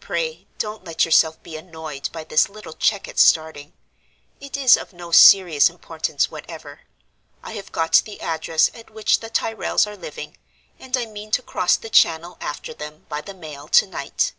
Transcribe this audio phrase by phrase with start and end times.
[0.00, 3.72] "Pray don't let yourself be annoyed by this little check at starting.
[4.38, 6.80] It is of no serious importance whatever.
[7.42, 10.36] I have got the address at which the Tyrrels are living,
[10.78, 14.34] and I mean to cross the Channel after them by the mail to night.